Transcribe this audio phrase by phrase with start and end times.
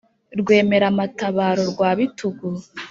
[0.39, 2.47] rwemera-matabaro rwa bitugu